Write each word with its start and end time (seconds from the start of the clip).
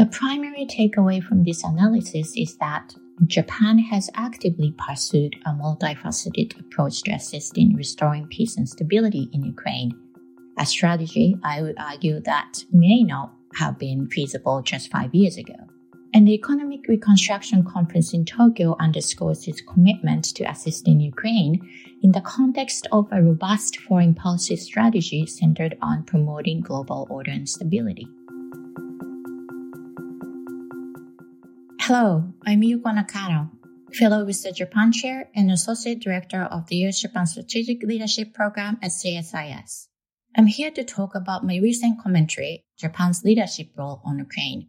The 0.00 0.06
primary 0.06 0.64
takeaway 0.64 1.22
from 1.22 1.44
this 1.44 1.62
analysis 1.62 2.32
is 2.34 2.56
that 2.56 2.94
Japan 3.26 3.78
has 3.78 4.08
actively 4.14 4.74
pursued 4.78 5.36
a 5.44 5.50
multifaceted 5.50 6.58
approach 6.58 7.02
to 7.02 7.10
assisting 7.10 7.72
in 7.72 7.76
restoring 7.76 8.26
peace 8.28 8.56
and 8.56 8.66
stability 8.66 9.28
in 9.34 9.44
Ukraine. 9.44 9.92
A 10.58 10.64
strategy 10.64 11.36
I 11.44 11.60
would 11.60 11.78
argue 11.78 12.18
that 12.20 12.64
may 12.72 13.02
not 13.02 13.34
have 13.56 13.78
been 13.78 14.08
feasible 14.08 14.62
just 14.62 14.90
five 14.90 15.14
years 15.14 15.36
ago. 15.36 15.56
And 16.14 16.26
the 16.26 16.32
Economic 16.32 16.88
Reconstruction 16.88 17.62
Conference 17.62 18.14
in 18.14 18.24
Tokyo 18.24 18.76
underscores 18.80 19.46
its 19.46 19.60
commitment 19.60 20.24
to 20.36 20.44
assisting 20.44 20.98
Ukraine 21.00 21.60
in 22.02 22.12
the 22.12 22.22
context 22.22 22.86
of 22.90 23.06
a 23.12 23.22
robust 23.22 23.78
foreign 23.80 24.14
policy 24.14 24.56
strategy 24.56 25.26
centered 25.26 25.76
on 25.82 26.04
promoting 26.04 26.62
global 26.62 27.06
order 27.10 27.32
and 27.32 27.46
stability. 27.46 28.08
Hello, 31.92 32.32
I'm 32.46 32.60
Yuko 32.60 32.94
Nakano, 32.94 33.50
fellow 33.92 34.24
with 34.24 34.40
the 34.44 34.52
Japan 34.52 34.92
Chair 34.92 35.28
and 35.34 35.50
Associate 35.50 35.98
Director 35.98 36.42
of 36.42 36.68
the 36.68 36.76
US 36.86 37.00
Japan 37.00 37.26
Strategic 37.26 37.82
Leadership 37.82 38.32
Program 38.32 38.78
at 38.80 38.92
CSIS. 38.92 39.88
I'm 40.36 40.46
here 40.46 40.70
to 40.70 40.84
talk 40.84 41.16
about 41.16 41.44
my 41.44 41.56
recent 41.56 42.00
commentary, 42.00 42.64
Japan's 42.78 43.24
leadership 43.24 43.70
role 43.76 44.00
on 44.04 44.20
Ukraine. 44.20 44.68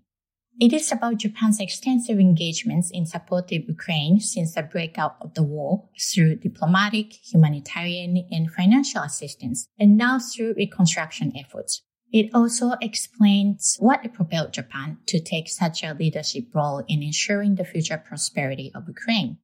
It 0.60 0.74
is 0.74 0.92
about 0.92 1.18
Japan's 1.18 1.60
extensive 1.60 2.18
engagements 2.18 2.90
in 2.92 3.06
support 3.06 3.52
of 3.52 3.70
Ukraine 3.70 4.20
since 4.20 4.56
the 4.56 4.64
breakout 4.64 5.18
of 5.22 5.36
the 5.36 5.44
war 5.44 5.90
through 6.02 6.38
diplomatic, 6.38 7.14
humanitarian, 7.32 8.26
and 8.32 8.52
financial 8.52 9.04
assistance, 9.04 9.68
and 9.78 9.96
now 9.96 10.18
through 10.18 10.56
reconstruction 10.58 11.34
efforts. 11.38 11.84
It 12.14 12.30
also 12.34 12.74
explains 12.82 13.78
what 13.80 14.14
propelled 14.14 14.52
Japan 14.52 14.98
to 15.06 15.22
take 15.22 15.48
such 15.48 15.82
a 15.82 15.94
leadership 15.94 16.54
role 16.54 16.84
in 16.90 17.02
ensuring 17.02 17.56
the 17.56 17.64
future 17.64 17.98
prosperity 17.98 18.70
of 18.76 18.88
Ukraine. 18.88 19.38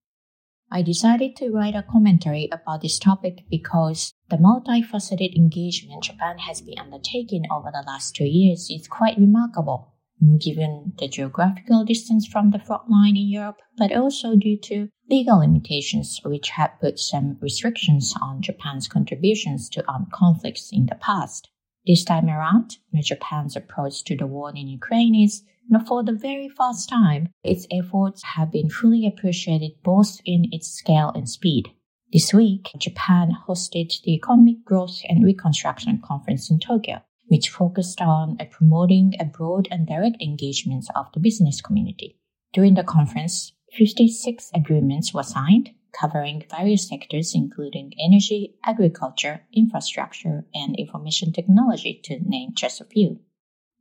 I 0.70 0.82
decided 0.82 1.38
to 1.38 1.50
write 1.50 1.76
a 1.76 1.86
commentary 1.90 2.50
about 2.52 2.82
this 2.82 3.00
topic 3.00 3.46
because 3.50 4.14
the 4.30 4.36
multifaceted 4.36 5.34
engagement 5.34 6.04
Japan 6.04 6.40
has 6.40 6.60
been 6.60 6.78
undertaking 6.78 7.46
over 7.50 7.72
the 7.72 7.86
last 7.88 8.16
two 8.16 8.26
years 8.26 8.70
is 8.70 8.86
quite 8.90 9.18
remarkable, 9.18 9.94
given 10.38 10.92
the 11.00 11.08
geographical 11.08 11.86
distance 11.86 12.28
from 12.28 12.52
the 12.52 12.60
front 12.60 12.90
line 12.90 13.16
in 13.16 13.30
Europe, 13.30 13.60
but 13.78 13.94
also 13.94 14.36
due 14.36 14.60
to 14.64 14.90
legal 15.10 15.40
limitations 15.40 16.20
which 16.26 16.50
have 16.50 16.82
put 16.82 17.00
some 17.00 17.38
restrictions 17.40 18.14
on 18.22 18.42
Japan's 18.42 18.90
contributions 18.90 19.70
to 19.70 19.90
armed 19.90 20.12
conflicts 20.12 20.70
in 20.74 20.88
the 20.88 20.96
past. 20.96 21.48
This 21.88 22.04
time 22.04 22.28
around, 22.28 22.80
Japan's 23.02 23.56
approach 23.56 24.04
to 24.04 24.18
the 24.18 24.28
war 24.28 24.50
in 24.50 24.68
Ukraine 24.68 25.16
is, 25.16 25.44
for 25.88 26.04
the 26.04 26.12
very 26.12 26.50
first 26.50 26.90
time, 26.90 27.30
its 27.46 27.66
efforts 27.72 28.22
have 28.36 28.52
been 28.52 28.70
fully 28.70 29.08
appreciated 29.08 29.72
both 29.86 30.20
in 30.26 30.50
its 30.52 30.68
scale 30.68 31.14
and 31.16 31.30
speed. 31.30 31.70
This 32.12 32.34
week, 32.34 32.72
Japan 32.78 33.32
hosted 33.48 34.02
the 34.04 34.16
Economic 34.16 34.66
Growth 34.66 35.00
and 35.08 35.24
Reconstruction 35.24 36.02
Conference 36.04 36.52
in 36.52 36.60
Tokyo, 36.60 37.04
which 37.28 37.48
focused 37.48 38.02
on 38.02 38.38
promoting 38.52 39.14
a 39.18 39.24
broad 39.24 39.70
and 39.72 39.88
direct 39.88 40.22
engagement 40.22 40.88
of 40.94 41.06
the 41.14 41.22
business 41.22 41.62
community. 41.62 42.20
During 42.52 42.74
the 42.74 42.84
conference, 42.84 43.54
56 43.72 44.52
agreements 44.54 45.14
were 45.14 45.24
signed, 45.24 45.70
covering 45.92 46.46
various 46.50 46.88
sectors 46.88 47.34
including 47.34 47.94
energy, 48.00 48.56
agriculture, 48.64 49.42
infrastructure, 49.54 50.46
and 50.54 50.76
information 50.76 51.32
technology, 51.32 52.00
to 52.04 52.20
name 52.20 52.52
just 52.54 52.82
a 52.82 52.86
few. 52.86 53.20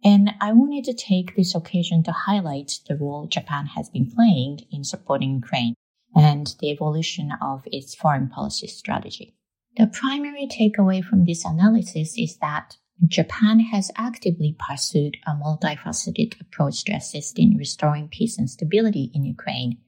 And 0.05 0.33
I 0.41 0.53
wanted 0.53 0.85
to 0.85 0.95
take 0.95 1.35
this 1.35 1.55
occasion 1.55 2.03
to 2.05 2.13
highlight 2.13 2.81
the 2.87 2.97
role 2.97 3.27
Japan 3.27 3.67
has 3.75 3.89
been 3.89 4.11
playing 4.11 4.61
in 4.71 4.85
supporting 4.85 5.35
Ukraine 5.35 5.75
and 6.15 6.55
the 6.61 6.71
evolution 6.71 7.33
of 7.43 7.63
its 7.67 7.95
foreign 7.95 8.29
policy 8.29 8.67
strategy. 8.67 9.37
The 9.77 9.87
primary 9.87 10.47
takeaway 10.47 11.05
from 11.05 11.25
this 11.25 11.45
analysis 11.45 12.15
is 12.17 12.39
that 12.39 12.77
Japan 13.07 13.61
has 13.61 13.91
actively 13.97 14.57
pursued 14.59 15.19
a 15.27 15.33
multifaceted 15.33 16.41
approach 16.41 16.85
to 16.85 16.93
assisting 16.93 17.57
restoring 17.59 18.09
peace 18.09 18.39
and 18.39 18.49
stability 18.49 19.11
in 19.13 19.25
Ukraine 19.25 19.79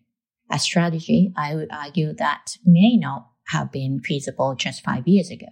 a 0.50 0.59
strategy 0.59 1.32
I 1.36 1.54
would 1.54 1.69
argue 1.70 2.12
that 2.14 2.56
may 2.64 2.97
not 2.97 3.28
have 3.48 3.72
been 3.72 4.00
feasible 4.00 4.54
just 4.54 4.84
five 4.84 5.06
years 5.06 5.31
ago. 5.31 5.47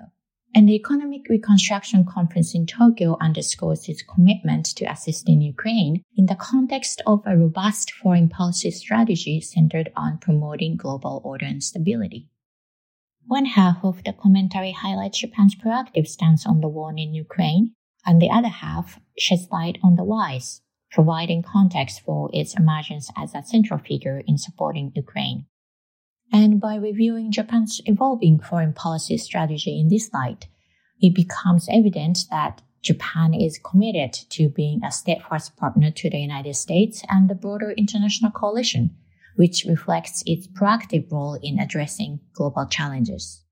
And 0.54 0.68
the 0.68 0.74
Economic 0.74 1.28
Reconstruction 1.28 2.06
Conference 2.06 2.54
in 2.54 2.66
Tokyo 2.66 3.18
underscores 3.20 3.88
its 3.88 4.02
commitment 4.02 4.64
to 4.76 4.90
assisting 4.90 5.42
Ukraine 5.42 6.02
in 6.16 6.26
the 6.26 6.34
context 6.34 7.02
of 7.06 7.22
a 7.26 7.36
robust 7.36 7.90
foreign 7.92 8.28
policy 8.28 8.70
strategy 8.70 9.40
centered 9.40 9.92
on 9.96 10.18
promoting 10.18 10.76
global 10.76 11.20
order 11.24 11.44
and 11.44 11.62
stability. 11.62 12.30
One 13.26 13.44
half 13.44 13.84
of 13.84 14.02
the 14.04 14.14
commentary 14.14 14.72
highlights 14.72 15.18
Japan's 15.18 15.56
proactive 15.56 16.06
stance 16.06 16.46
on 16.46 16.60
the 16.60 16.68
war 16.68 16.90
in 16.90 17.12
Ukraine, 17.12 17.74
and 18.06 18.22
the 18.22 18.30
other 18.30 18.48
half 18.48 19.00
sheds 19.18 19.48
light 19.50 19.78
on 19.82 19.96
the 19.96 20.04
whys 20.04 20.62
providing 20.90 21.42
context 21.42 22.00
for 22.04 22.30
its 22.32 22.54
emergence 22.54 23.10
as 23.16 23.34
a 23.34 23.42
central 23.42 23.78
figure 23.78 24.22
in 24.26 24.38
supporting 24.38 24.92
Ukraine. 24.94 25.46
And 26.32 26.60
by 26.60 26.76
reviewing 26.76 27.30
Japan's 27.30 27.80
evolving 27.86 28.40
foreign 28.40 28.72
policy 28.72 29.16
strategy 29.18 29.78
in 29.78 29.88
this 29.88 30.12
light, 30.12 30.46
it 31.00 31.14
becomes 31.14 31.68
evident 31.70 32.20
that 32.30 32.62
Japan 32.82 33.34
is 33.34 33.58
committed 33.58 34.12
to 34.30 34.48
being 34.48 34.82
a 34.84 34.92
steadfast 34.92 35.56
partner 35.56 35.90
to 35.90 36.10
the 36.10 36.18
United 36.18 36.54
States 36.54 37.02
and 37.08 37.28
the 37.28 37.34
broader 37.34 37.72
international 37.72 38.30
coalition, 38.30 38.96
which 39.36 39.64
reflects 39.64 40.22
its 40.26 40.46
proactive 40.46 41.10
role 41.10 41.38
in 41.42 41.58
addressing 41.58 42.20
global 42.32 42.66
challenges. 42.66 43.42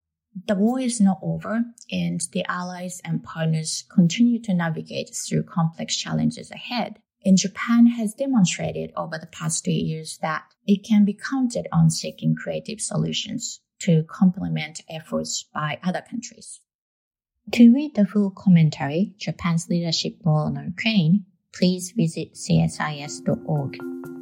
The 0.49 0.55
war 0.57 0.81
is 0.81 1.01
not 1.01 1.21
over, 1.23 1.63
and 1.93 2.21
the 2.33 2.45
allies 2.49 3.01
and 3.05 3.23
partners 3.23 3.85
continue 3.93 4.41
to 4.43 4.55
navigate 4.55 5.15
through 5.15 5.45
complex 5.45 5.97
challenges 5.97 6.51
ahead 6.51 6.99
and 7.25 7.39
Japan 7.39 7.87
has 7.87 8.15
demonstrated 8.15 8.93
over 8.97 9.19
the 9.19 9.27
past 9.27 9.65
two 9.65 9.73
years 9.73 10.19
that 10.23 10.45
it 10.67 10.85
can 10.85 11.05
be 11.05 11.15
counted 11.15 11.67
on 11.73 11.91
seeking 11.91 12.35
creative 12.35 12.81
solutions 12.81 13.61
to 13.81 14.05
complement 14.05 14.83
efforts 14.89 15.45
by 15.53 15.79
other 15.83 16.03
countries. 16.09 16.61
To 17.53 17.75
read 17.75 17.95
the 17.95 18.07
full 18.07 18.31
commentary, 18.31 19.15
Japan's 19.19 19.69
leadership 19.69 20.17
role 20.25 20.47
on 20.47 20.65
Ukraine, 20.65 21.27
please 21.53 21.93
visit 21.95 22.35
csis.org. 22.35 24.14